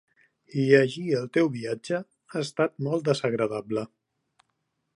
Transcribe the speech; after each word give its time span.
Llegir 0.53 1.03
el 1.17 1.27
teu 1.37 1.49
viatge 1.57 1.99
ha 2.31 2.41
estat 2.47 2.73
molt 2.87 3.05
desagradable. 3.11 3.85